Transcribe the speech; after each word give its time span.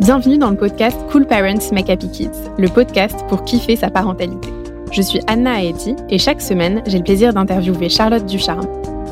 Bienvenue 0.00 0.38
dans 0.38 0.50
le 0.50 0.56
podcast 0.56 0.98
Cool 1.12 1.24
Parents 1.24 1.70
Make 1.72 1.88
Happy 1.88 2.10
Kids, 2.10 2.50
le 2.58 2.68
podcast 2.68 3.14
pour 3.28 3.44
kiffer 3.44 3.76
sa 3.76 3.90
parentalité. 3.90 4.48
Je 4.90 5.00
suis 5.00 5.20
Anna 5.28 5.62
Aeti 5.62 5.94
et 6.10 6.18
chaque 6.18 6.42
semaine, 6.42 6.82
j'ai 6.86 6.98
le 6.98 7.04
plaisir 7.04 7.32
d'interviewer 7.32 7.88
Charlotte 7.88 8.26
Ducharme, 8.26 8.66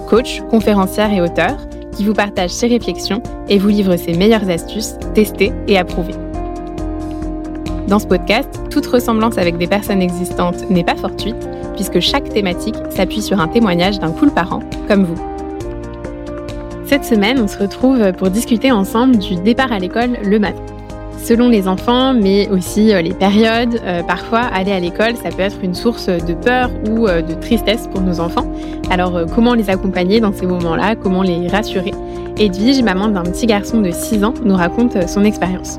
coach, 0.08 0.42
conférencière 0.50 1.12
et 1.12 1.20
auteur, 1.20 1.56
qui 1.96 2.04
vous 2.04 2.14
partage 2.14 2.50
ses 2.50 2.66
réflexions 2.66 3.22
et 3.48 3.58
vous 3.58 3.68
livre 3.68 3.94
ses 3.94 4.14
meilleures 4.14 4.50
astuces 4.50 4.96
testées 5.14 5.52
et 5.68 5.78
approuvées. 5.78 6.16
Dans 7.86 8.00
ce 8.00 8.06
podcast, 8.08 8.48
toute 8.68 8.86
ressemblance 8.86 9.38
avec 9.38 9.58
des 9.58 9.68
personnes 9.68 10.02
existantes 10.02 10.68
n'est 10.68 10.84
pas 10.84 10.96
fortuite, 10.96 11.48
puisque 11.76 12.00
chaque 12.00 12.28
thématique 12.28 12.76
s'appuie 12.90 13.22
sur 13.22 13.40
un 13.40 13.46
témoignage 13.46 14.00
d'un 14.00 14.10
cool 14.10 14.32
parent, 14.32 14.62
comme 14.88 15.04
vous. 15.04 15.22
Cette 16.86 17.04
semaine, 17.04 17.40
on 17.40 17.48
se 17.48 17.56
retrouve 17.56 18.12
pour 18.12 18.30
discuter 18.30 18.72
ensemble 18.72 19.16
du 19.16 19.36
départ 19.36 19.72
à 19.72 19.78
l'école 19.78 20.18
le 20.24 20.38
matin. 20.38 20.71
Selon 21.22 21.48
les 21.48 21.68
enfants, 21.68 22.14
mais 22.14 22.48
aussi 22.48 22.92
euh, 22.92 23.00
les 23.00 23.14
périodes, 23.14 23.80
euh, 23.84 24.02
parfois 24.02 24.40
aller 24.40 24.72
à 24.72 24.80
l'école, 24.80 25.14
ça 25.14 25.28
peut 25.30 25.42
être 25.42 25.58
une 25.62 25.72
source 25.72 26.08
de 26.08 26.34
peur 26.34 26.68
ou 26.90 27.06
euh, 27.06 27.22
de 27.22 27.34
tristesse 27.34 27.86
pour 27.86 28.00
nos 28.00 28.18
enfants. 28.18 28.44
Alors 28.90 29.20
comment 29.32 29.54
les 29.54 29.70
accompagner 29.70 30.18
dans 30.18 30.32
ces 30.32 30.46
moments-là? 30.46 30.96
Comment 30.96 31.22
les 31.22 31.46
rassurer? 31.46 31.92
Edwige, 32.38 32.82
maman 32.82 33.06
d'un 33.06 33.22
petit 33.22 33.46
garçon 33.46 33.80
de 33.80 33.92
6 33.92 34.24
ans, 34.24 34.34
nous 34.44 34.56
raconte 34.56 35.08
son 35.08 35.22
expérience. 35.22 35.76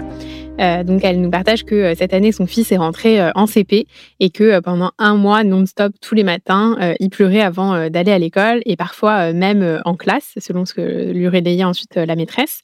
Euh, 0.60 0.84
donc 0.84 1.04
elle 1.04 1.20
nous 1.20 1.32
partage 1.32 1.64
que 1.64 1.74
euh, 1.74 1.96
cette 1.96 2.14
année 2.14 2.32
son 2.32 2.46
fils 2.46 2.72
est 2.72 2.78
rentré 2.78 3.20
euh, 3.20 3.32
en 3.34 3.48
CP 3.48 3.88
et 4.20 4.30
que 4.30 4.60
pendant 4.60 4.92
un 5.00 5.16
mois 5.16 5.44
non-stop 5.44 5.94
tous 6.00 6.14
les 6.14 6.24
matins 6.24 6.78
il 7.00 7.10
pleurait 7.10 7.42
avant 7.42 7.90
d'aller 7.90 8.12
à 8.12 8.20
l'école 8.20 8.62
et 8.66 8.76
parfois 8.76 9.34
même 9.34 9.82
en 9.86 9.96
classe 9.96 10.34
selon 10.38 10.66
ce 10.66 10.74
que 10.74 11.12
lui 11.12 11.28
relayait 11.28 11.64
ensuite 11.64 11.96
la 11.96 12.16
maîtresse 12.16 12.62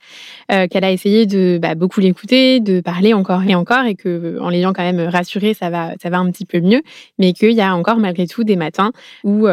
qu'elle 0.47 0.83
a 0.83 0.91
essayé 0.91 1.25
de 1.25 1.59
bah, 1.61 1.75
beaucoup 1.75 1.99
l'écouter 1.99 2.59
de 2.59 2.81
parler 2.81 3.13
encore 3.13 3.43
et 3.43 3.55
encore 3.55 3.85
et 3.85 3.95
que 3.95 4.37
en 4.39 4.49
l'ayant 4.49 4.73
quand 4.73 4.83
même 4.83 5.07
rassuré 5.07 5.53
ça 5.53 5.69
va 5.69 5.93
ça 6.01 6.09
va 6.09 6.19
un 6.19 6.29
petit 6.31 6.45
peu 6.45 6.59
mieux 6.59 6.81
mais 7.17 7.33
qu'il 7.33 7.51
y 7.51 7.61
a 7.61 7.75
encore 7.75 7.97
malgré 7.97 8.27
tout 8.27 8.43
des 8.43 8.55
matins 8.55 8.91
où 9.23 9.47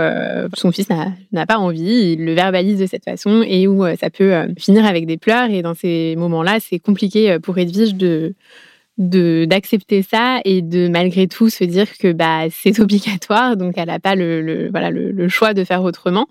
son 0.54 0.72
fils 0.72 0.88
n'a 1.32 1.46
pas 1.46 1.58
envie 1.58 2.12
il 2.12 2.24
le 2.24 2.34
verbalise 2.34 2.78
de 2.78 2.86
cette 2.86 3.04
façon 3.04 3.42
et 3.46 3.66
où 3.66 3.84
ça 3.96 4.10
peut 4.10 4.32
finir 4.58 4.84
avec 4.84 5.06
des 5.06 5.16
pleurs 5.16 5.50
et 5.50 5.62
dans 5.62 5.74
ces 5.74 6.14
moments 6.16 6.42
là 6.42 6.58
c'est 6.60 6.78
compliqué 6.78 7.38
pour 7.40 7.58
Edwige 7.58 7.94
de 7.94 8.25
de 8.98 9.44
d'accepter 9.44 10.02
ça 10.02 10.40
et 10.44 10.62
de 10.62 10.88
malgré 10.88 11.26
tout 11.28 11.50
se 11.50 11.64
dire 11.64 11.86
que 11.98 12.12
bah 12.12 12.44
c'est 12.50 12.80
obligatoire. 12.80 13.56
Donc 13.56 13.74
elle 13.76 13.88
n'a 13.88 13.98
pas 13.98 14.14
le, 14.14 14.68
voilà 14.70 14.90
le, 14.90 15.28
choix 15.28 15.54
de 15.54 15.64
faire 15.64 15.82
autrement. 15.82 16.28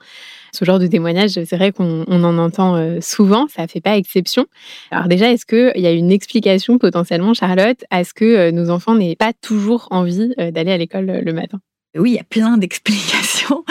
Ce 0.53 0.65
genre 0.65 0.79
de 0.79 0.87
témoignage 0.87 1.31
c'est 1.31 1.55
vrai 1.57 1.71
qu'on 1.71 2.03
en 2.03 2.37
entend 2.37 2.75
euh, 2.75 2.99
souvent. 3.01 3.47
Ça 3.47 3.67
fait 3.67 3.81
pas 3.81 3.97
exception. 3.97 4.45
Alors 4.89 5.07
déjà 5.07 5.31
est-ce 5.31 5.45
que 5.45 5.71
il 5.75 5.81
y 5.81 5.87
a 5.87 5.91
une 5.91 6.11
explication 6.11 6.77
potentiellement 6.77 7.33
Charlotte 7.33 7.83
à 7.91 8.03
ce 8.03 8.13
que 8.13 8.25
euh, 8.25 8.51
nos 8.51 8.69
enfants 8.69 8.95
n'aient 8.95 9.15
pas 9.15 9.33
toujours 9.33 9.87
envie 9.91 10.33
euh, 10.39 10.51
d'aller 10.51 10.71
à 10.71 10.77
l'école 10.77 11.05
le 11.23 11.33
matin? 11.33 11.59
Oui, 11.97 12.11
il 12.11 12.15
y 12.15 12.19
a 12.19 12.23
plein 12.23 12.57
d'explications, 12.59 13.63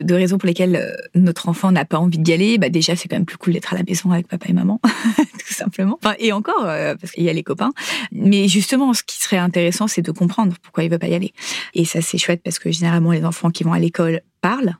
de 0.00 0.14
raisons 0.14 0.38
pour 0.38 0.46
lesquelles 0.46 0.76
euh, 0.76 0.92
notre 1.14 1.48
enfant 1.48 1.72
n'a 1.72 1.84
pas 1.84 1.98
envie 1.98 2.18
d'y 2.18 2.32
aller. 2.32 2.58
Bah 2.58 2.68
déjà, 2.68 2.96
c'est 2.96 3.08
quand 3.08 3.16
même 3.16 3.26
plus 3.26 3.38
cool 3.38 3.54
d'être 3.54 3.72
à 3.72 3.76
la 3.76 3.82
maison 3.82 4.10
avec 4.10 4.28
papa 4.28 4.46
et 4.48 4.52
maman, 4.52 4.80
tout 5.16 5.54
simplement. 5.54 5.98
Enfin, 6.02 6.14
et 6.18 6.32
encore, 6.32 6.64
euh, 6.64 6.94
parce 6.94 7.12
qu'il 7.12 7.24
y 7.24 7.30
a 7.30 7.32
les 7.32 7.42
copains. 7.42 7.72
Mais 8.12 8.48
justement, 8.48 8.92
ce 8.94 9.02
qui 9.02 9.20
serait 9.20 9.38
intéressant, 9.38 9.86
c'est 9.86 10.02
de 10.02 10.12
comprendre 10.12 10.54
pourquoi 10.62 10.84
il 10.84 10.90
veut 10.90 10.98
pas 10.98 11.08
y 11.08 11.14
aller. 11.14 11.32
Et 11.74 11.84
ça, 11.84 12.00
c'est 12.00 12.18
chouette 12.18 12.42
parce 12.44 12.58
que 12.58 12.70
généralement, 12.70 13.12
les 13.12 13.24
enfants 13.24 13.50
qui 13.50 13.64
vont 13.64 13.72
à 13.72 13.78
l'école 13.78 14.20
parlent 14.40 14.76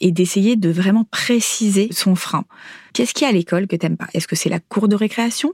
et 0.00 0.10
d'essayer 0.10 0.56
de 0.56 0.70
vraiment 0.70 1.04
préciser 1.04 1.88
son 1.92 2.14
frein. 2.14 2.44
Qu'est-ce 2.92 3.14
qu'il 3.14 3.22
y 3.22 3.26
a 3.26 3.28
à 3.28 3.32
l'école 3.32 3.66
que 3.66 3.76
t'aimes 3.76 3.96
pas? 3.96 4.08
Est-ce 4.14 4.26
que 4.26 4.36
c'est 4.36 4.48
la 4.48 4.60
cour 4.60 4.88
de 4.88 4.96
récréation? 4.96 5.52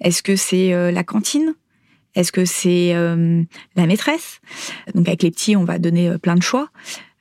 Est-ce 0.00 0.22
que 0.22 0.36
c'est 0.36 0.72
euh, 0.72 0.90
la 0.90 1.04
cantine? 1.04 1.54
Est-ce 2.14 2.32
que 2.32 2.44
c'est 2.44 2.94
euh, 2.94 3.42
la 3.76 3.86
maîtresse? 3.86 4.40
Donc 4.94 5.08
avec 5.08 5.22
les 5.22 5.30
petits, 5.30 5.56
on 5.56 5.64
va 5.64 5.78
donner 5.78 6.08
euh, 6.08 6.18
plein 6.18 6.34
de 6.34 6.42
choix. 6.42 6.70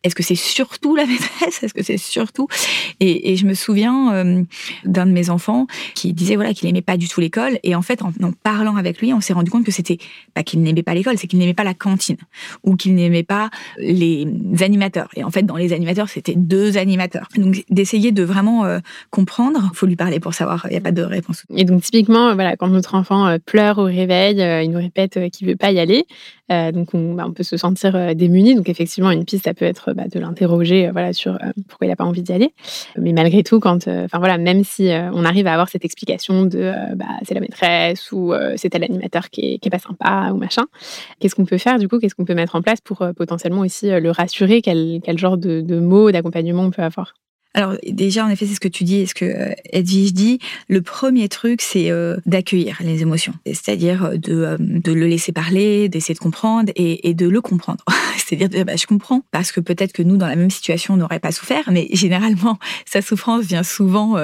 Est-ce 0.04 0.16
que 0.16 0.24
c'est 0.24 0.36
surtout 0.36 0.96
la 0.96 1.06
maîtresse? 1.08 1.64
Est-ce 1.64 1.74
que 1.74 1.84
c'est 1.84 1.98
surtout? 1.98 2.48
Et, 3.00 3.36
je 3.36 3.46
me 3.46 3.54
souviens 3.54 4.14
euh, 4.14 4.44
d'un 4.86 5.06
de 5.06 5.12
mes 5.12 5.30
enfants 5.30 5.68
qui 5.96 6.14
disait 6.14 6.36
voilà 6.36 6.54
qu'il 6.54 6.68
n'aimait 6.68 6.82
pas 6.82 6.98
du 6.98 7.08
tout 7.08 7.22
l'école 7.22 7.60
et 7.64 7.76
en 7.76 7.82
fait 7.82 8.02
en, 8.02 8.12
parlant 8.44 8.76
avec 8.76 9.00
lui, 9.02 9.14
on 9.14 9.22
s'est 9.22 9.34
rendu 9.34 9.52
compte 9.52 9.66
que 9.66 9.72
c'était 9.72 9.98
pas 10.34 10.44
qu'il 10.44 10.62
n'aimait 10.62 10.84
pas 10.84 10.94
l'école, 10.94 11.18
c'est 11.18 11.28
qu'il 11.28 11.40
n'aimait 11.40 11.54
pas 11.54 11.64
la 11.64 11.74
cantine 11.74 12.18
ou 12.64 12.76
qu'il 12.76 12.96
n'aimait 12.96 13.24
pas 13.24 13.50
les 13.78 14.28
animateurs. 14.62 15.10
Et 15.16 15.24
en 15.24 15.32
fait 15.32 15.44
dans 15.44 15.56
les 15.56 15.74
animateurs 15.74 16.10
c'était 16.10 16.36
deux 16.36 16.78
animateurs. 16.78 17.28
Donc 17.36 17.64
d'essayer 17.70 18.12
de 18.12 18.24
vraiment 18.24 18.66
euh, 18.66 18.80
comprendre, 19.10 19.72
faut 19.74 19.86
lui 19.86 19.96
parler 19.96 20.20
pour 20.20 20.34
savoir. 20.34 20.66
Il 20.70 20.72
n'y 20.72 20.78
a 20.78 20.82
pas 20.82 20.92
de 20.92 21.04
réponse. 21.04 21.46
Et 21.56 21.66
donc 21.66 21.82
typiquement 21.84 22.34
voilà 22.34 22.56
quand 22.58 22.68
notre 22.68 22.96
enfant 22.96 23.28
euh, 23.28 23.38
pleure 23.46 23.78
au 23.78 23.86
réveil, 23.86 24.38
il 24.66 24.72
nous 24.72 24.80
répète 24.80 25.20
qu'il 25.32 25.48
veut 25.48 25.56
pas 25.56 25.72
y 25.72 25.80
aller. 25.80 26.06
Donc 26.50 26.94
on, 26.94 27.14
bah, 27.14 27.26
on, 27.28 27.34
peut 27.34 27.44
se 27.44 27.58
sentir 27.58 28.16
démuni. 28.16 28.56
Donc 28.56 28.70
effectivement 28.70 29.12
une 29.12 29.26
piste 29.26 29.46
ça 29.46 29.54
peut 29.54 29.66
être 29.66 29.94
bah, 29.94 30.08
de 30.08 30.20
l'interroger 30.20 30.88
euh, 30.88 30.92
voilà, 30.92 31.14
sur 31.14 31.34
euh, 31.34 31.52
pourquoi 31.68 31.88
il 31.88 31.90
n'a 31.90 31.96
pas 31.96 32.04
envie 32.04 32.22
d'y 32.22 32.34
aller. 32.34 32.54
Mais 32.98 33.14
malgré 33.14 33.44
tout, 33.44 33.60
quand, 33.60 33.88
euh, 33.88 34.06
enfin 34.06 34.20
voilà, 34.20 34.38
même 34.38 34.64
si 34.64 34.90
on 35.14 35.26
arrive 35.26 35.48
à 35.48 35.54
avoir 35.54 35.70
cette 35.70 35.86
explication 35.86 36.46
de 36.46 36.72
bah, 36.96 37.06
c'est 37.24 37.34
la 37.34 37.42
maîtresse 37.42 38.12
ou 38.12 38.34
c'est 38.56 38.74
l'animateur 38.78 39.30
qui 39.30 39.42
est, 39.42 39.58
qui 39.60 39.68
est 39.68 39.72
pas 39.72 39.80
sympa 39.80 40.32
ou 40.34 40.38
machin, 40.38 40.64
qu'est-ce 41.20 41.36
qu'on 41.36 41.46
peut 41.46 41.58
faire 41.58 41.80
du 41.80 41.88
coup? 41.88 42.00
Qu'est-ce 42.00 42.16
qu'on 42.16 42.26
peut 42.26 42.36
mettre 42.36 42.56
en 42.56 42.62
place 42.62 42.82
pour 42.82 43.06
potentiellement 43.16 43.62
aussi 43.62 43.90
le 43.90 44.12
rassurer? 44.12 44.62
Quel, 44.62 45.00
quel 45.04 45.18
genre 45.18 45.38
de, 45.38 45.62
de 45.62 45.80
mots, 45.80 46.12
d'accompagnement 46.12 46.64
on 46.64 46.72
peut 46.72 46.84
avoir? 46.84 47.14
Alors 47.56 47.76
déjà, 47.88 48.26
en 48.26 48.30
effet, 48.30 48.46
c'est 48.46 48.54
ce 48.54 48.60
que 48.60 48.68
tu 48.68 48.84
dis 48.84 48.98
et 48.98 49.06
ce 49.08 49.16
que 49.16 49.26
euh, 49.26 49.54
Edwige 49.72 50.14
dit. 50.14 50.40
Le 50.68 50.84
premier 50.84 51.28
truc, 51.30 51.62
c'est 51.62 51.90
euh, 51.90 52.18
d'accueillir 52.28 52.78
les 52.82 53.02
émotions, 53.02 53.34
c'est-à-dire 53.46 54.06
euh, 54.06 54.18
de, 54.18 54.94
le 54.94 55.08
laisser 55.08 55.32
parler, 55.32 55.90
d'essayer 55.90 56.14
de 56.14 56.20
comprendre 56.20 56.72
et, 56.76 57.14
de 57.16 57.28
le 57.28 57.42
comprendre. 57.42 57.84
c'est-à-dire, 58.18 58.50
de, 58.50 58.64
bah, 58.64 58.76
je 58.76 58.86
comprends 58.86 59.24
parce 59.32 59.52
que 59.52 59.60
peut-être 59.62 59.94
que 59.94 60.04
nous, 60.04 60.18
dans 60.18 60.28
la 60.28 60.36
même 60.36 60.52
situation, 60.52 60.94
on 60.94 60.98
n'aurait 60.98 61.20
pas 61.20 61.32
souffert, 61.32 61.72
mais 61.72 61.88
généralement, 61.94 62.60
sa 62.86 63.02
souffrance 63.02 63.46
vient 63.46 63.64
souvent, 63.64 64.16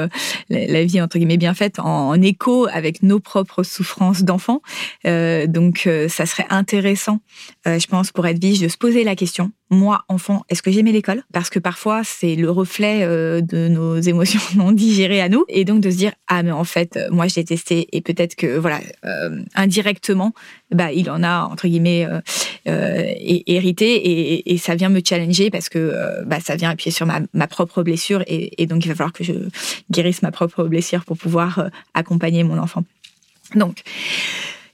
la, 0.50 0.86
vie 0.86 1.02
entre 1.02 1.18
guillemets 1.18 1.38
bien 1.38 1.56
faite, 1.56 1.80
en, 1.80 2.09
en 2.09 2.22
écho 2.22 2.68
avec 2.72 3.02
nos 3.02 3.19
propres 3.19 3.63
souffrances 3.63 4.24
d'enfants. 4.24 4.62
donc, 5.03 5.90
ça 6.09 6.25
serait 6.25 6.46
intéressant, 6.50 7.22
je 7.66 7.88
pense, 7.88 8.12
pour 8.12 8.28
Edwige, 8.28 8.62
de 8.62 8.68
se 8.68 8.78
poser 8.78 9.03
la 9.03 9.16
question 9.16 9.52
moi, 9.72 10.06
enfant, 10.09 10.44
est-ce 10.50 10.62
que 10.62 10.72
j'aimais 10.72 10.92
l'école? 10.92 11.24
Parce 11.34 11.50
que 11.50 11.58
parfois, 11.58 12.03
c'est 12.03 12.36
le 12.36 12.52
reflet 12.52 13.03
euh, 13.03 13.42
de 13.42 13.68
nos 13.68 13.96
émotions 14.00 14.40
non 14.56 14.72
digérées 14.72 15.22
à 15.22 15.30
nous. 15.30 15.46
Et 15.50 15.66
donc 15.66 15.81
de 15.81 15.90
se 15.90 15.98
dire, 15.98 16.14
ah 16.28 16.44
mais 16.44 16.52
en 16.52 16.64
fait, 16.64 16.98
euh, 16.98 17.08
moi, 17.12 17.28
je 17.28 17.36
détesté 17.36 17.88
et 17.92 18.02
peut-être 18.02 18.36
que, 18.36 18.58
voilà, 18.58 18.80
euh, 19.06 19.42
indirectement, 19.56 20.34
bah, 20.72 20.92
il 20.92 21.09
en 21.09 21.24
a, 21.24 21.44
entre 21.46 21.68
guillemets, 21.68 22.08
hérité 22.66 24.52
et, 24.52 24.58
ça 24.58 24.75
vient 24.75 24.90
me 24.90 25.02
challenger 25.06 25.52
parce 25.52 25.70
que 25.70 26.24
bah, 26.25 26.40
ça 26.40 26.56
vient 26.56 26.72
appuyer 26.72 26.92
sur 26.92 27.06
ma, 27.06 27.20
ma 27.34 27.48
propre 27.48 27.84
blessure 27.84 28.24
et, 28.25 28.62
et, 28.62 28.66
donc 28.66 28.84
il 28.86 28.88
va 28.88 28.96
falloir 28.96 29.14
que 29.14 29.24
je 29.24 29.34
guérisse 29.92 30.22
ma 30.22 30.31
propre 30.31 30.64
blessure 30.64 31.06
pour 31.06 31.18
pouvoir 31.18 31.70
accompagner 31.94 32.44
mon 32.44 32.58
enfant. 32.58 32.84
Donc, 33.54 33.84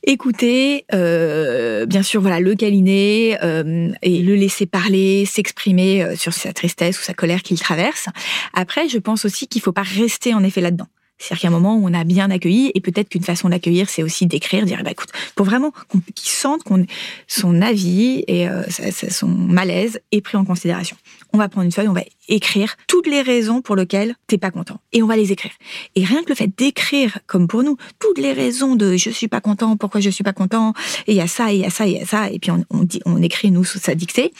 écouter, 0.03 0.85
euh, 0.93 1.85
bien 1.85 2.03
sûr, 2.03 2.21
voilà, 2.21 2.39
le 2.39 2.55
câliner 2.55 3.37
euh, 3.43 3.89
et 4.01 4.21
le 4.21 4.35
laisser 4.35 4.65
parler, 4.65 5.25
s'exprimer 5.25 6.03
euh, 6.03 6.15
sur 6.15 6.33
sa 6.33 6.53
tristesse 6.53 6.99
ou 6.99 7.03
sa 7.03 7.13
colère 7.13 7.43
qu'il 7.43 7.59
traverse. 7.59 8.07
Après, 8.53 8.87
je 8.87 8.97
pense 8.97 9.25
aussi 9.25 9.47
qu'il 9.47 9.61
faut 9.61 9.71
pas 9.71 9.83
rester 9.83 10.33
en 10.33 10.43
effet 10.43 10.61
là-dedans. 10.61 10.87
C'est-à-dire 11.21 11.41
qu'à 11.41 11.47
un 11.49 11.51
moment 11.51 11.75
où 11.75 11.87
on 11.87 11.93
a 11.93 12.03
bien 12.03 12.31
accueilli, 12.31 12.71
et 12.73 12.81
peut-être 12.81 13.09
qu'une 13.09 13.23
façon 13.23 13.49
d'accueillir, 13.49 13.89
c'est 13.89 14.01
aussi 14.01 14.25
d'écrire, 14.25 14.65
dire, 14.65 14.81
bah, 14.83 14.91
écoute, 14.91 15.09
pour 15.35 15.45
vraiment 15.45 15.71
qu'il 16.15 16.31
sente 16.31 16.63
qu'on 16.63 16.85
son 17.27 17.61
avis 17.61 18.23
et 18.27 18.49
euh, 18.49 18.63
son 19.09 19.27
malaise 19.27 19.99
est 20.11 20.21
pris 20.21 20.37
en 20.37 20.45
considération. 20.45 20.97
On 21.31 21.37
va 21.37 21.47
prendre 21.47 21.65
une 21.65 21.71
feuille, 21.71 21.87
on 21.87 21.93
va 21.93 22.03
écrire 22.27 22.75
toutes 22.87 23.07
les 23.07 23.21
raisons 23.21 23.61
pour 23.61 23.75
lesquelles 23.75 24.15
t'es 24.25 24.39
pas 24.39 24.49
content, 24.49 24.79
et 24.93 25.03
on 25.03 25.07
va 25.07 25.15
les 25.15 25.31
écrire. 25.31 25.51
Et 25.95 26.03
rien 26.03 26.23
que 26.23 26.29
le 26.29 26.35
fait 26.35 26.49
d'écrire, 26.57 27.19
comme 27.27 27.47
pour 27.47 27.61
nous, 27.61 27.77
toutes 27.99 28.17
les 28.17 28.33
raisons 28.33 28.75
de 28.75 28.97
je 28.97 29.11
suis 29.11 29.27
pas 29.27 29.41
content, 29.41 29.77
pourquoi 29.77 30.01
je 30.01 30.09
suis 30.09 30.23
pas 30.23 30.33
content, 30.33 30.73
et 31.05 31.11
il 31.11 31.17
y 31.17 31.21
a 31.21 31.27
ça, 31.27 31.53
et 31.53 31.57
il 31.57 31.61
y 31.61 31.65
a 31.65 31.69
ça, 31.69 31.85
et 31.85 31.91
il 31.91 31.97
y 31.97 32.01
a 32.01 32.05
ça, 32.05 32.31
et 32.31 32.39
puis 32.39 32.51
on, 32.51 32.83
dit, 32.83 33.01
on 33.05 33.21
écrit 33.21 33.51
nous 33.51 33.63
sous 33.63 33.79
sa 33.79 33.93
dictée, 33.93 34.33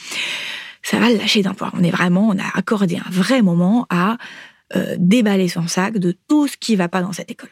ça 0.83 0.99
va 0.99 1.09
lâcher 1.09 1.43
d'un 1.43 1.53
poids. 1.53 1.71
On 1.73 1.83
est 1.83 1.91
vraiment, 1.91 2.29
on 2.29 2.39
a 2.39 2.57
accordé 2.57 2.97
un 2.97 3.09
vrai 3.11 3.43
moment 3.43 3.85
à 3.89 4.17
euh, 4.75 4.95
déballer 4.97 5.47
son 5.47 5.67
sac 5.67 5.97
de 5.97 6.15
tout 6.27 6.47
ce 6.47 6.57
qui 6.57 6.75
va 6.75 6.87
pas 6.87 7.01
dans 7.01 7.13
cette 7.13 7.31
école. 7.31 7.49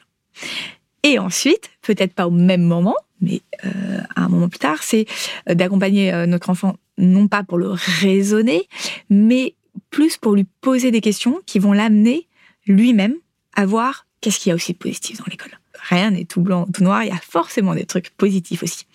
Et 1.03 1.19
ensuite, 1.19 1.69
peut-être 1.81 2.13
pas 2.13 2.27
au 2.27 2.31
même 2.31 2.63
moment, 2.63 2.95
mais 3.21 3.41
euh, 3.65 3.99
à 4.15 4.23
un 4.23 4.29
moment 4.29 4.49
plus 4.49 4.59
tard, 4.59 4.83
c'est 4.83 5.05
euh, 5.49 5.53
d'accompagner 5.53 6.11
notre 6.27 6.49
enfant, 6.49 6.75
non 6.97 7.27
pas 7.27 7.43
pour 7.43 7.57
le 7.57 7.69
raisonner, 7.69 8.67
mais 9.09 9.55
plus 9.89 10.17
pour 10.17 10.35
lui 10.35 10.45
poser 10.61 10.91
des 10.91 11.01
questions 11.01 11.41
qui 11.45 11.59
vont 11.59 11.73
l'amener 11.73 12.27
lui-même 12.67 13.15
à 13.55 13.65
voir 13.65 14.05
qu'est-ce 14.21 14.39
qu'il 14.39 14.49
y 14.49 14.51
a 14.53 14.55
aussi 14.55 14.73
de 14.73 14.77
positif 14.77 15.17
dans 15.17 15.25
l'école. 15.29 15.57
Rien 15.89 16.11
n'est 16.11 16.25
tout 16.25 16.41
blanc, 16.41 16.67
tout 16.71 16.83
noir. 16.83 17.03
Il 17.03 17.09
y 17.09 17.11
a 17.11 17.19
forcément 17.21 17.73
des 17.73 17.85
trucs 17.85 18.11
positifs 18.11 18.63
aussi. 18.63 18.85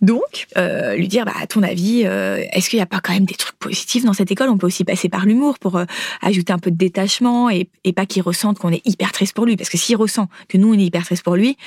Donc, 0.00 0.46
euh, 0.56 0.96
lui 0.96 1.08
dire, 1.08 1.24
bah, 1.24 1.34
à 1.40 1.46
ton 1.46 1.62
avis, 1.62 2.02
euh, 2.04 2.42
est-ce 2.52 2.70
qu'il 2.70 2.78
n'y 2.78 2.82
a 2.82 2.86
pas 2.86 3.00
quand 3.00 3.12
même 3.12 3.26
des 3.26 3.34
trucs 3.34 3.58
positifs 3.58 4.04
dans 4.04 4.14
cette 4.14 4.30
école? 4.30 4.48
On 4.48 4.58
peut 4.58 4.66
aussi 4.66 4.84
passer 4.84 5.08
par 5.08 5.26
l'humour 5.26 5.58
pour 5.58 5.76
euh, 5.76 5.84
ajouter 6.22 6.52
un 6.52 6.58
peu 6.58 6.70
de 6.70 6.76
détachement 6.76 7.50
et, 7.50 7.68
pas 7.94 8.06
qu'il 8.06 8.22
ressente 8.22 8.58
qu'on 8.58 8.70
est 8.70 8.80
hyper 8.86 9.12
triste 9.12 9.34
pour 9.34 9.44
lui. 9.44 9.56
Parce 9.56 9.68
que 9.68 9.76
s'il 9.76 9.96
ressent 9.96 10.28
que 10.48 10.56
nous, 10.56 10.72
on 10.72 10.78
est 10.78 10.84
hyper 10.84 11.04
triste 11.04 11.22
pour 11.22 11.36
lui, 11.36 11.58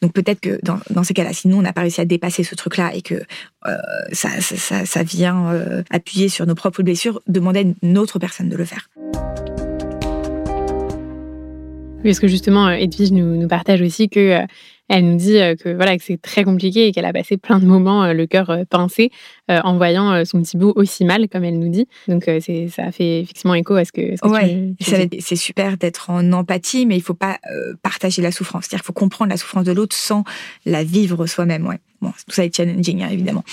donc 0.00 0.14
peut-être 0.14 0.40
que 0.40 0.58
dans, 0.62 1.04
ces 1.04 1.12
cas-là, 1.12 1.34
si 1.34 1.48
nous, 1.48 1.58
on 1.58 1.62
n'a 1.62 1.74
pas 1.74 1.82
réussi 1.82 2.00
à 2.00 2.06
dépasser 2.06 2.42
ce 2.42 2.54
truc-là 2.54 2.94
et 2.94 3.02
que 3.02 3.22
ça, 4.12 4.30
ça, 4.40 5.02
vient 5.02 5.52
appuyer 5.90 6.30
sur 6.30 6.46
nos 6.46 6.54
propres 6.54 6.82
blessures, 6.82 7.20
demander 7.26 7.60
à 7.60 7.86
une 7.86 7.98
autre 7.98 8.18
personne 8.18 8.48
de 8.48 8.56
le 8.56 8.64
faire. 8.64 8.88
Parce 12.10 12.20
que 12.20 12.28
justement, 12.28 12.70
Edwige 12.70 13.12
nous, 13.12 13.36
nous 13.36 13.48
partage 13.48 13.82
aussi 13.82 14.08
que 14.08 14.46
elle 14.88 15.08
nous 15.08 15.16
dit 15.16 15.38
euh, 15.38 15.56
que 15.56 15.68
voilà 15.68 15.96
que 15.96 16.04
c'est 16.04 16.20
très 16.20 16.44
compliqué 16.44 16.86
et 16.86 16.92
qu'elle 16.92 17.04
a 17.04 17.12
passé 17.12 17.36
plein 17.36 17.58
de 17.58 17.66
moments 17.66 18.04
euh, 18.04 18.12
le 18.12 18.26
cœur 18.26 18.50
euh, 18.50 18.64
pincé 18.68 19.10
en 19.48 19.76
voyant 19.76 20.24
son 20.24 20.42
petit 20.42 20.56
bout 20.56 20.72
aussi 20.74 21.04
mal, 21.04 21.28
comme 21.28 21.44
elle 21.44 21.60
nous 21.60 21.68
dit. 21.68 21.86
Donc 22.08 22.24
c'est 22.40 22.66
ça 22.68 22.90
fait 22.90 23.20
effectivement 23.20 23.54
écho 23.54 23.76
à 23.76 23.84
ce 23.84 23.92
que. 23.92 24.16
Ce 24.16 25.08
c'est 25.20 25.36
super 25.36 25.76
d'être 25.76 26.10
en 26.10 26.32
empathie, 26.32 26.84
mais 26.84 26.96
il 26.96 27.00
faut 27.00 27.14
pas 27.14 27.38
partager 27.82 28.22
la 28.22 28.32
souffrance. 28.32 28.64
C'est-à-dire 28.64 28.80
qu'il 28.80 28.86
faut 28.86 28.92
comprendre 28.92 29.30
la 29.30 29.36
souffrance 29.36 29.64
de 29.64 29.70
l'autre 29.70 29.94
sans 29.94 30.24
la 30.64 30.82
vivre 30.82 31.26
soi-même. 31.26 31.64
Ouais. 31.64 31.78
Bon, 32.00 32.10
tout 32.10 32.34
ça 32.34 32.44
est 32.44 32.54
challenging, 32.54 33.04
hein, 33.04 33.08
évidemment. 33.12 33.44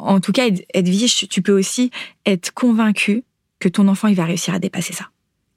En 0.00 0.18
tout 0.18 0.32
cas, 0.32 0.48
Edwige, 0.74 1.28
tu 1.28 1.42
peux 1.42 1.56
aussi 1.56 1.92
être 2.26 2.52
convaincu 2.52 3.22
que 3.60 3.68
ton 3.68 3.86
enfant 3.86 4.08
il 4.08 4.16
va 4.16 4.24
réussir 4.24 4.52
à 4.52 4.58
dépasser 4.58 4.92
ça 4.92 5.06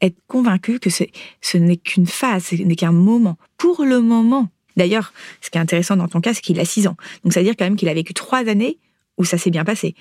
être 0.01 0.18
convaincu 0.28 0.80
que 0.80 0.90
ce 0.90 1.57
n'est 1.57 1.78
qu'une 1.78 2.07
phase, 2.07 2.46
ce 2.46 2.56
n'est 2.56 2.75
qu'un 2.75 2.92
moment. 2.92 3.38
Pour 3.57 3.84
le 3.84 4.00
moment, 4.00 4.50
D'ailleurs, 4.80 5.12
ce 5.42 5.50
qui 5.50 5.57
est 5.57 5.62
intéressant 5.62 5.98
dans 5.98 6.07
ton 6.07 6.22
cas, 6.22 6.34
c'est 6.34 6.42
qu'il 6.42 6.57
a 6.57 6.63
6 6.63 6.88
ans. 6.88 6.96
Donc, 7.24 7.34
ça 7.34 7.42
veut 7.42 7.46
dire 7.46 7.56
quand 7.60 7.66
même 7.66 7.75
qu'il 7.75 7.90
a 7.90 7.94
vécu 7.94 8.13
trois 8.13 8.48
années 8.48 8.78
où 9.18 9.25
ça 9.25 9.38
s'est 9.38 9.50
bien 9.50 9.66
passé. 9.66 9.94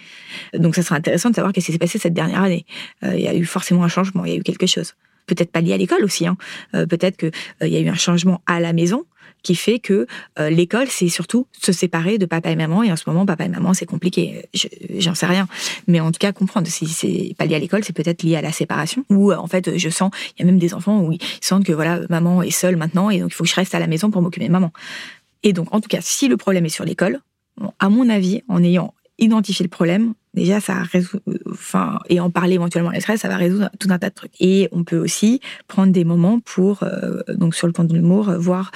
Donc, 0.55 0.77
ça 0.77 0.83
sera 0.83 0.95
intéressant 0.95 1.31
de 1.31 1.35
savoir 1.35 1.53
qu'est-ce 1.53 1.67
qui 1.67 1.73
s'est 1.73 1.79
passé 1.79 1.99
cette 1.99 2.15
dernière 2.15 2.43
année. 2.43 2.65
Euh, 3.03 3.17
il 3.17 3.21
y 3.21 3.27
a 3.27 3.35
eu 3.35 3.45
forcément 3.45 3.83
un 3.83 3.89
changement, 3.89 4.25
il 4.25 4.33
y 4.33 4.35
a 4.37 4.39
eu 4.39 4.45
quelque 4.45 4.67
chose. 4.67 4.95
Peut-être 5.27 5.51
pas 5.51 5.61
lié 5.61 5.73
à 5.73 5.77
l'école 5.77 6.05
aussi. 6.05 6.29
Hein. 6.29 6.37
Euh, 6.75 6.87
peut-être 6.87 7.17
qu'il 7.17 7.33
euh, 7.63 7.67
y 7.67 7.77
a 7.77 7.81
eu 7.81 7.89
un 7.89 7.97
changement 7.97 8.41
à 8.47 8.61
la 8.61 8.73
maison 8.73 9.05
qui 9.43 9.55
fait 9.55 9.79
que 9.79 10.07
euh, 10.39 10.51
l'école, 10.51 10.89
c'est 10.89 11.09
surtout 11.09 11.47
se 11.61 11.73
séparer 11.73 12.19
de 12.19 12.27
papa 12.27 12.51
et 12.51 12.57
maman. 12.57 12.83
Et 12.83 12.93
en 12.93 12.97
ce 12.97 13.05
moment, 13.07 13.27
papa 13.27 13.45
et 13.45 13.49
maman, 13.49 13.75
c'est 13.75 13.87
compliqué. 13.87 14.47
J'en 14.99 15.15
sais 15.15 15.27
rien. 15.27 15.49
Mais 15.87 16.01
en 16.01 16.13
tout 16.13 16.19
cas, 16.19 16.33
comprendre 16.33 16.67
si 16.69 16.87
c'est 16.87 17.35
pas 17.39 17.47
lié 17.47 17.55
à 17.55 17.59
l'école, 17.59 17.85
c'est 17.85 17.93
peut-être 17.93 18.23
lié 18.23 18.37
à 18.37 18.43
la 18.43 18.53
séparation. 18.53 19.05
Ou 19.11 19.33
euh, 19.33 19.37
en 19.37 19.47
fait, 19.47 19.77
je 19.77 19.89
sens, 19.89 20.11
il 20.37 20.41
y 20.41 20.43
a 20.43 20.47
même 20.47 20.59
des 20.59 20.75
enfants 20.75 21.01
où 21.01 21.13
ils 21.13 21.21
sentent 21.41 21.65
que 21.65 21.73
voilà, 21.73 22.01
maman 22.09 22.43
est 22.43 22.51
seule 22.51 22.77
maintenant 22.77 23.11
et 23.11 23.21
donc 23.21 23.31
il 23.33 23.35
faut 23.35 23.45
que 23.45 23.51
je 23.51 23.55
reste 23.55 23.75
à 23.75 23.79
la 23.79 23.87
maison 23.87 24.11
pour 24.11 24.23
m'occuper 24.23 24.47
de 24.47 24.53
maman. 24.53 24.73
Et 25.43 25.53
donc, 25.53 25.73
en 25.75 25.81
tout 25.81 25.89
cas, 25.89 26.01
si 26.01 26.29
le 26.29 26.37
problème 26.37 26.67
est 26.67 26.71
sur 26.71 26.85
l'école, 26.85 27.21
à 27.79 27.89
mon 27.89 28.09
avis, 28.09 28.43
en 28.49 28.63
ayant 28.63 28.95
identifié 29.19 29.65
le 29.65 29.71
problème, 29.71 30.15
déjà 30.35 30.61
ça 30.61 30.83
résout 30.83 31.19
enfin 31.51 31.99
et 32.09 32.21
en 32.21 32.31
parler 32.31 32.55
éventuellement 32.55 32.91
les 32.91 33.01
stress 33.01 33.21
ça 33.21 33.29
va 33.29 33.37
résoudre 33.37 33.71
tout 33.81 33.89
un 33.91 33.99
tas 33.99 34.11
de 34.11 34.15
trucs 34.15 34.41
et 34.41 34.69
on 34.73 34.85
peut 34.85 34.99
aussi 34.99 35.41
prendre 35.67 35.93
des 35.93 36.05
moments 36.05 36.39
pour 36.41 36.83
euh, 36.83 37.23
donc 37.35 37.55
sur 37.55 37.67
le 37.67 37.73
compte 37.73 37.89
de 37.89 37.95
l'humour 37.95 38.31
voir 38.39 38.71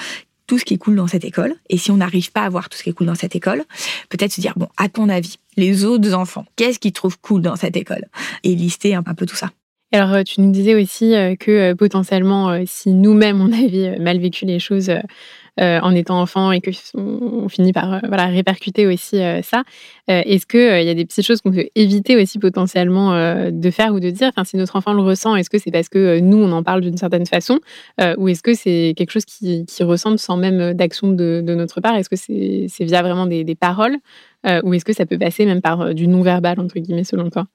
ce 0.58 0.64
qui 0.64 0.74
est 0.74 0.78
cool 0.78 0.96
dans 0.96 1.06
cette 1.06 1.24
école. 1.24 1.54
Et 1.68 1.78
si 1.78 1.90
on 1.90 1.96
n'arrive 1.96 2.32
pas 2.32 2.42
à 2.42 2.48
voir 2.48 2.68
tout 2.68 2.78
ce 2.78 2.82
qui 2.82 2.90
est 2.90 2.92
cool 2.92 3.06
dans 3.06 3.14
cette 3.14 3.36
école, 3.36 3.64
peut-être 4.08 4.32
se 4.32 4.40
dire, 4.40 4.54
bon, 4.56 4.68
à 4.76 4.88
ton 4.88 5.08
avis, 5.08 5.38
les 5.56 5.84
autres 5.84 6.14
enfants, 6.14 6.46
qu'est-ce 6.56 6.78
qu'ils 6.78 6.92
trouvent 6.92 7.18
cool 7.20 7.42
dans 7.42 7.56
cette 7.56 7.76
école? 7.76 8.06
Et 8.44 8.54
lister 8.54 8.94
un, 8.94 9.02
peu 9.02 9.26
tout 9.26 9.36
ça. 9.36 9.50
Alors, 9.92 10.12
euh, 10.12 10.22
tu 10.22 10.40
nous 10.40 10.50
disais 10.50 10.74
aussi 10.74 11.14
euh, 11.14 11.36
que 11.36 11.50
euh, 11.50 11.74
potentiellement, 11.74 12.64
si 12.66 12.92
nous-mêmes, 12.92 13.40
on 13.40 13.52
avait 13.52 13.98
mal 13.98 14.18
vécu 14.18 14.46
les 14.46 14.58
choses 14.58 14.90
en 15.58 15.94
étant 15.94 16.20
enfant 16.20 16.52
et 16.52 16.60
que 16.60 16.70
on 16.94 17.48
finit 17.48 17.72
par 17.72 18.00
voilà 18.06 18.26
répercuter 18.26 18.86
aussi 18.86 19.18
ça. 19.42 19.64
est-ce 20.08 20.46
que 20.46 20.80
il 20.80 20.86
y 20.86 20.90
a 20.90 20.94
des 20.94 21.04
petites 21.04 21.26
choses 21.26 21.40
qu'on 21.42 21.52
peut 21.52 21.68
éviter 21.74 22.20
aussi 22.20 22.38
potentiellement 22.38 23.12
de 23.50 23.70
faire 23.70 23.92
ou 23.92 24.00
de 24.00 24.10
dire? 24.10 24.28
Enfin, 24.28 24.44
si 24.44 24.56
notre 24.56 24.76
enfant 24.76 24.94
le 24.94 25.02
ressent, 25.02 25.36
est-ce 25.36 25.50
que 25.50 25.58
c'est 25.58 25.70
parce 25.70 25.88
que 25.88 26.20
nous 26.20 26.38
on 26.38 26.52
en 26.52 26.62
parle 26.62 26.80
d'une 26.80 26.96
certaine 26.96 27.26
façon 27.26 27.60
ou 28.16 28.28
est-ce 28.28 28.42
que 28.42 28.54
c'est 28.54 28.94
quelque 28.96 29.10
chose 29.10 29.24
qui, 29.24 29.66
qui 29.66 29.82
ressemble 29.82 30.18
sans 30.18 30.36
même 30.36 30.74
d'action 30.74 31.08
de, 31.12 31.42
notre 31.46 31.80
part? 31.80 31.96
Est-ce 31.96 32.08
que 32.08 32.16
c'est 32.16 32.84
via 32.84 33.02
vraiment 33.02 33.26
des, 33.26 33.44
des 33.44 33.54
paroles 33.54 33.96
ou 34.64 34.74
est-ce 34.74 34.84
que 34.84 34.92
ça 34.94 35.06
peut 35.06 35.18
passer 35.18 35.44
même 35.44 35.60
par 35.60 35.94
du 35.94 36.08
non 36.08 36.22
verbal 36.22 36.60
entre 36.60 36.78
guillemets 36.78 37.04
selon 37.04 37.30
toi? 37.30 37.46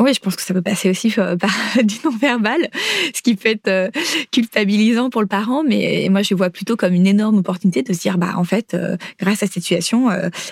Oui, 0.00 0.14
je 0.14 0.20
pense 0.20 0.36
que 0.36 0.42
ça 0.42 0.54
peut 0.54 0.62
passer 0.62 0.88
aussi 0.90 1.12
euh, 1.18 1.36
par 1.36 1.50
du 1.82 1.96
non-verbal, 2.04 2.68
ce 3.12 3.20
qui 3.20 3.34
peut 3.34 3.48
être 3.48 3.68
euh, 3.68 3.88
culpabilisant 4.30 5.10
pour 5.10 5.22
le 5.22 5.26
parent, 5.26 5.64
mais 5.64 6.06
moi 6.10 6.22
je 6.22 6.34
vois 6.34 6.50
plutôt 6.50 6.76
comme 6.76 6.94
une 6.94 7.06
énorme 7.06 7.38
opportunité 7.38 7.82
de 7.82 7.92
se 7.92 8.00
dire, 8.00 8.16
bah 8.16 8.34
en 8.36 8.44
fait, 8.44 8.74
euh, 8.74 8.96
grâce 9.18 9.42
à 9.42 9.46
cette 9.46 9.54
situation, 9.54 10.08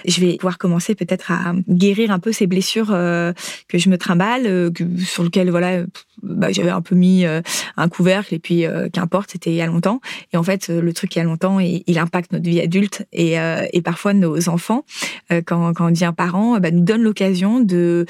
je 0.06 0.20
vais 0.20 0.36
pouvoir 0.36 0.58
commencer 0.58 0.94
peut-être 0.94 1.30
à 1.30 1.54
guérir 1.68 2.10
un 2.10 2.18
peu 2.18 2.32
ces 2.32 2.46
blessures 2.46 2.88
que 2.88 3.78
je 3.78 3.88
me 3.88 3.98
trimballe, 3.98 4.72
sur 4.98 5.22
lesquelles 5.22 5.50
voilà, 5.50 5.84
bah, 6.22 6.50
j'avais 6.50 6.70
un 6.70 6.80
peu 6.80 6.94
mis 6.94 7.24
un 7.24 7.88
couvercle 7.88 8.34
et 8.34 8.38
puis 8.38 8.64
qu'importe, 8.92 9.30
c'était 9.32 9.50
il 9.50 9.56
y 9.56 9.62
a 9.62 9.66
longtemps. 9.66 10.00
Et 10.32 10.36
en 10.36 10.42
fait, 10.42 10.68
le 10.68 10.92
truc 10.92 11.14
il 11.14 11.18
y 11.18 11.22
a 11.22 11.24
longtemps, 11.24 11.60
il, 11.60 11.98
impacte 11.98 12.32
notre 12.32 12.44
vie 12.44 12.60
adulte 12.60 13.06
et, 13.12 13.36
et 13.72 13.82
parfois 13.82 14.14
nos 14.14 14.48
enfants, 14.48 14.84
quand, 15.30 15.72
quand 15.74 15.86
on 15.86 15.90
devient 15.90 16.12
parent, 16.16 16.58
bah, 16.58 16.70
nous 16.70 16.84
donne 16.84 17.02
l'occasion 17.02 17.60
de 17.60 18.06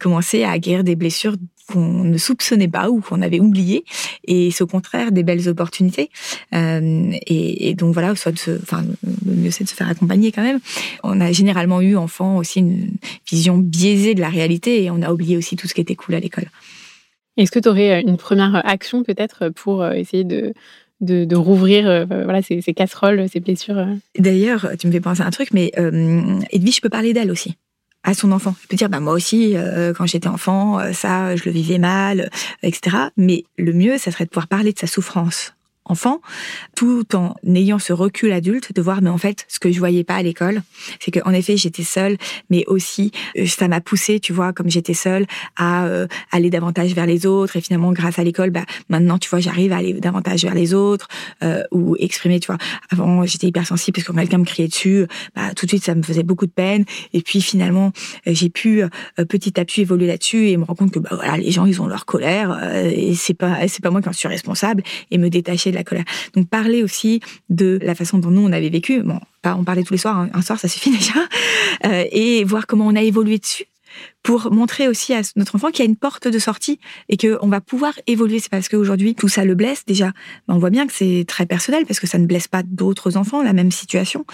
commencer 0.00 0.44
à 0.44 0.58
guérir 0.58 0.71
des 0.80 0.96
blessures 0.96 1.36
qu'on 1.70 2.04
ne 2.04 2.18
soupçonnait 2.18 2.68
pas 2.68 2.90
ou 2.90 3.00
qu'on 3.00 3.22
avait 3.22 3.40
oubliées. 3.40 3.84
Et 4.24 4.50
c'est 4.50 4.64
au 4.64 4.66
contraire 4.66 5.12
des 5.12 5.22
belles 5.22 5.48
opportunités. 5.48 6.10
Euh, 6.54 7.12
et, 7.26 7.74
donc 7.74 7.94
voilà, 7.94 8.14
soit 8.14 8.32
de 8.32 8.38
se, 8.38 8.50
enfin, 8.62 8.82
le 9.26 9.34
mieux 9.34 9.50
c'est 9.50 9.64
de 9.64 9.68
se 9.68 9.74
faire 9.74 9.88
accompagner 9.88 10.32
quand 10.32 10.42
même. 10.42 10.60
On 11.02 11.20
a 11.20 11.32
généralement 11.32 11.80
eu, 11.80 11.96
enfant, 11.96 12.36
aussi 12.36 12.60
une 12.60 12.92
vision 13.30 13.58
biaisée 13.58 14.14
de 14.14 14.20
la 14.20 14.28
réalité 14.28 14.82
et 14.82 14.90
on 14.90 15.02
a 15.02 15.12
oublié 15.12 15.36
aussi 15.36 15.56
tout 15.56 15.68
ce 15.68 15.74
qui 15.74 15.80
était 15.80 15.96
cool 15.96 16.14
à 16.14 16.20
l'école. 16.20 16.46
Est-ce 17.36 17.50
que 17.50 17.58
tu 17.58 17.68
aurais 17.68 18.02
euh, 18.02 18.08
une 18.08 18.16
première 18.16 18.66
action 18.66 19.02
peut-être 19.02 19.48
pour 19.50 19.82
euh, 19.82 19.92
essayer 19.92 20.24
de, 20.24 20.52
de, 21.00 21.36
rouvrir 21.36 22.06
voilà, 22.08 22.42
ces, 22.42 22.60
casseroles, 22.74 23.28
ces 23.28 23.40
blessures 23.40 23.86
D'ailleurs, 24.18 24.70
tu 24.78 24.86
me 24.86 24.92
fais 24.92 25.00
penser 25.00 25.22
à 25.22 25.26
un 25.26 25.30
truc, 25.30 25.48
mais 25.52 25.72
Edwige, 26.50 26.76
je 26.76 26.80
peux 26.80 26.88
parler 26.88 27.12
d'elle 27.12 27.30
aussi 27.30 27.56
à 28.04 28.14
son 28.14 28.32
enfant. 28.32 28.54
Il 28.64 28.68
peut 28.68 28.76
dire, 28.76 28.88
bah, 28.88 29.00
moi 29.00 29.12
aussi, 29.12 29.56
euh, 29.56 29.92
quand 29.94 30.06
j'étais 30.06 30.28
enfant, 30.28 30.78
euh, 30.78 30.92
ça, 30.92 31.36
je 31.36 31.44
le 31.44 31.52
vivais 31.52 31.78
mal, 31.78 32.20
euh, 32.20 32.28
etc. 32.62 32.96
Mais 33.16 33.44
le 33.58 33.72
mieux, 33.72 33.98
ça 33.98 34.10
serait 34.10 34.24
de 34.24 34.30
pouvoir 34.30 34.48
parler 34.48 34.72
de 34.72 34.78
sa 34.78 34.86
souffrance 34.86 35.54
enfant, 35.84 36.20
tout 36.76 37.16
en 37.16 37.34
ayant 37.44 37.78
ce 37.78 37.92
recul 37.92 38.32
adulte 38.32 38.72
de 38.74 38.80
voir, 38.80 39.02
mais 39.02 39.10
en 39.10 39.18
fait, 39.18 39.44
ce 39.48 39.58
que 39.58 39.72
je 39.72 39.78
voyais 39.78 40.04
pas 40.04 40.14
à 40.14 40.22
l'école, 40.22 40.62
c'est 41.00 41.10
que 41.10 41.20
en 41.24 41.32
effet, 41.32 41.56
j'étais 41.56 41.82
seule, 41.82 42.16
mais 42.50 42.64
aussi, 42.66 43.10
euh, 43.36 43.46
ça 43.46 43.68
m'a 43.68 43.80
poussé, 43.80 44.20
tu 44.20 44.32
vois, 44.32 44.52
comme 44.52 44.70
j'étais 44.70 44.94
seule, 44.94 45.26
à 45.56 45.86
euh, 45.86 46.06
aller 46.30 46.50
davantage 46.50 46.94
vers 46.94 47.06
les 47.06 47.26
autres. 47.26 47.56
Et 47.56 47.60
finalement, 47.60 47.92
grâce 47.92 48.18
à 48.18 48.24
l'école, 48.24 48.50
bah, 48.50 48.64
maintenant, 48.88 49.18
tu 49.18 49.28
vois, 49.28 49.40
j'arrive 49.40 49.72
à 49.72 49.78
aller 49.78 49.92
davantage 49.94 50.42
vers 50.42 50.54
les 50.54 50.72
autres 50.72 51.08
euh, 51.42 51.64
ou 51.72 51.96
exprimer, 51.98 52.38
tu 52.38 52.46
vois. 52.46 52.58
Avant, 52.90 53.24
j'étais 53.26 53.48
hypersensible 53.48 53.96
parce 53.96 54.06
que 54.06 54.12
quand 54.12 54.18
quelqu'un 54.18 54.38
me 54.38 54.44
criait 54.44 54.68
dessus, 54.68 55.06
bah, 55.34 55.52
tout 55.54 55.66
de 55.66 55.70
suite, 55.70 55.84
ça 55.84 55.94
me 55.94 56.02
faisait 56.02 56.22
beaucoup 56.22 56.46
de 56.46 56.52
peine. 56.52 56.84
Et 57.12 57.22
puis, 57.22 57.40
finalement, 57.42 57.92
j'ai 58.26 58.50
pu 58.50 58.84
petit 59.28 59.58
à 59.58 59.64
petit 59.64 59.82
évoluer 59.82 60.06
là-dessus 60.06 60.48
et 60.48 60.56
me 60.56 60.64
rendre 60.64 60.78
compte 60.78 60.92
que, 60.92 61.00
bah, 61.00 61.10
voilà, 61.12 61.36
les 61.36 61.50
gens, 61.50 61.66
ils 61.66 61.82
ont 61.82 61.86
leur 61.86 62.06
colère 62.06 62.58
et 62.84 63.14
c'est 63.14 63.34
pas, 63.34 63.66
c'est 63.68 63.82
pas 63.82 63.90
moi 63.90 64.00
qui 64.00 64.08
en 64.08 64.12
suis 64.12 64.28
responsable 64.28 64.82
et 65.10 65.18
me 65.18 65.28
détacher 65.28 65.71
la 65.74 65.84
colère. 65.84 66.04
Donc 66.34 66.48
parler 66.48 66.82
aussi 66.82 67.20
de 67.50 67.78
la 67.82 67.94
façon 67.94 68.18
dont 68.18 68.30
nous 68.30 68.42
on 68.42 68.52
avait 68.52 68.70
vécu. 68.70 69.02
Bon, 69.02 69.20
on 69.44 69.64
parlait 69.64 69.82
tous 69.82 69.94
les 69.94 69.98
soirs, 69.98 70.18
hein. 70.18 70.30
un 70.34 70.42
soir 70.42 70.58
ça 70.58 70.68
suffit 70.68 70.90
déjà, 70.96 71.20
euh, 71.84 72.04
et 72.10 72.44
voir 72.44 72.66
comment 72.66 72.86
on 72.86 72.96
a 72.96 73.02
évolué 73.02 73.38
dessus 73.38 73.66
pour 74.22 74.52
montrer 74.52 74.88
aussi 74.88 75.12
à 75.14 75.20
notre 75.36 75.56
enfant 75.56 75.70
qu'il 75.70 75.84
y 75.84 75.88
a 75.88 75.90
une 75.90 75.96
porte 75.96 76.28
de 76.28 76.38
sortie 76.38 76.78
et 77.08 77.16
qu'on 77.16 77.48
va 77.48 77.60
pouvoir 77.60 77.92
évoluer. 78.06 78.38
C'est 78.38 78.50
parce 78.50 78.68
qu'aujourd'hui, 78.68 79.14
tout 79.14 79.28
ça 79.28 79.44
le 79.44 79.54
blesse 79.54 79.84
déjà. 79.86 80.12
on 80.48 80.58
voit 80.58 80.70
bien 80.70 80.86
que 80.86 80.92
c'est 80.92 81.24
très 81.26 81.46
personnel 81.46 81.84
parce 81.86 82.00
que 82.00 82.06
ça 82.06 82.18
ne 82.18 82.26
blesse 82.26 82.48
pas 82.48 82.62
d'autres 82.62 83.16
enfants, 83.16 83.42
la 83.42 83.52
même 83.52 83.70
situation. 83.70 84.24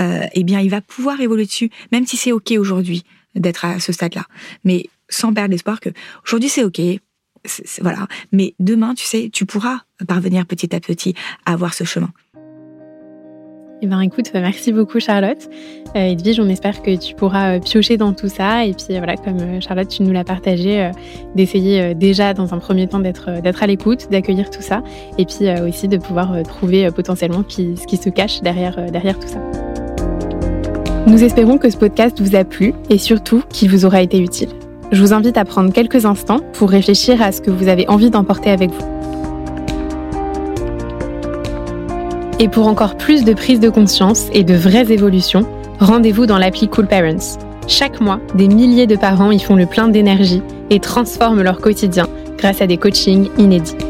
Euh, 0.00 0.26
eh 0.32 0.44
bien, 0.44 0.60
il 0.60 0.70
va 0.70 0.80
pouvoir 0.80 1.20
évoluer 1.20 1.46
dessus, 1.46 1.70
même 1.92 2.06
si 2.06 2.16
c'est 2.16 2.32
OK 2.32 2.52
aujourd'hui 2.58 3.04
d'être 3.34 3.64
à 3.64 3.80
ce 3.80 3.92
stade-là. 3.92 4.24
Mais 4.64 4.86
sans 5.08 5.32
perdre 5.32 5.52
l'espoir 5.52 5.80
que 5.80 5.90
aujourd'hui 6.24 6.48
c'est 6.48 6.64
OK, 6.64 6.80
Mais 8.32 8.54
demain, 8.58 8.94
tu 8.94 9.04
sais, 9.04 9.30
tu 9.32 9.46
pourras 9.46 9.80
parvenir 10.06 10.46
petit 10.46 10.74
à 10.74 10.80
petit 10.80 11.14
à 11.44 11.52
avoir 11.52 11.74
ce 11.74 11.84
chemin. 11.84 12.10
Eh 13.82 13.86
ben, 13.86 14.00
écoute, 14.00 14.30
merci 14.32 14.72
beaucoup 14.72 15.00
Charlotte. 15.00 15.50
Euh, 15.96 16.12
Edwige, 16.12 16.40
on 16.40 16.48
espère 16.48 16.80
que 16.80 16.96
tu 16.96 17.14
pourras 17.14 17.56
euh, 17.56 17.60
piocher 17.60 17.98
dans 17.98 18.14
tout 18.14 18.28
ça. 18.28 18.64
Et 18.64 18.72
puis 18.72 18.96
voilà, 18.96 19.16
comme 19.16 19.38
euh, 19.38 19.60
Charlotte, 19.60 19.88
tu 19.88 20.02
nous 20.02 20.12
l'as 20.12 20.24
partagé, 20.24 20.90
d'essayer 21.34 21.94
déjà 21.94 22.32
dans 22.32 22.54
un 22.54 22.58
premier 22.58 22.86
temps 22.86 23.00
d'être 23.00 23.28
à 23.62 23.66
l'écoute, 23.66 24.10
d'accueillir 24.10 24.48
tout 24.48 24.62
ça, 24.62 24.82
et 25.18 25.26
puis 25.26 25.50
aussi 25.66 25.88
de 25.88 25.98
pouvoir 25.98 26.42
trouver 26.44 26.90
potentiellement 26.90 27.44
ce 27.46 27.86
qui 27.86 27.96
se 27.96 28.08
cache 28.08 28.40
derrière, 28.40 28.90
derrière 28.90 29.18
tout 29.18 29.28
ça. 29.28 29.40
Nous 31.06 31.22
espérons 31.22 31.58
que 31.58 31.70
ce 31.70 31.76
podcast 31.76 32.20
vous 32.20 32.34
a 32.34 32.44
plu 32.44 32.72
et 32.90 32.98
surtout 32.98 33.42
qu'il 33.50 33.70
vous 33.70 33.84
aura 33.84 34.02
été 34.02 34.18
utile. 34.18 34.48
Je 34.92 35.00
vous 35.00 35.12
invite 35.12 35.36
à 35.36 35.44
prendre 35.44 35.72
quelques 35.72 36.04
instants 36.04 36.40
pour 36.52 36.70
réfléchir 36.70 37.20
à 37.20 37.32
ce 37.32 37.40
que 37.40 37.50
vous 37.50 37.68
avez 37.68 37.88
envie 37.88 38.10
d'emporter 38.10 38.50
avec 38.50 38.70
vous. 38.70 38.86
Et 42.38 42.48
pour 42.48 42.68
encore 42.68 42.96
plus 42.96 43.24
de 43.24 43.32
prise 43.32 43.60
de 43.60 43.68
conscience 43.68 44.28
et 44.32 44.44
de 44.44 44.54
vraies 44.54 44.92
évolutions, 44.92 45.46
rendez-vous 45.80 46.26
dans 46.26 46.38
l'appli 46.38 46.68
Cool 46.68 46.86
Parents. 46.86 47.38
Chaque 47.66 48.00
mois, 48.00 48.20
des 48.34 48.46
milliers 48.46 48.86
de 48.86 48.94
parents 48.94 49.32
y 49.32 49.40
font 49.40 49.56
le 49.56 49.66
plein 49.66 49.88
d'énergie 49.88 50.42
et 50.70 50.78
transforment 50.78 51.42
leur 51.42 51.58
quotidien 51.60 52.06
grâce 52.38 52.60
à 52.60 52.66
des 52.66 52.76
coachings 52.76 53.28
inédits. 53.38 53.85